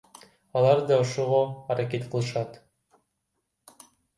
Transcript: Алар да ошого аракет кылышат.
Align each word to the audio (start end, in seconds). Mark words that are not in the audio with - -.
Алар 0.55 0.79
да 0.87 0.95
ошого 1.03 1.41
аракет 1.75 2.03
кылышат. 2.11 2.51